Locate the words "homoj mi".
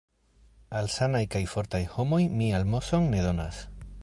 1.93-2.51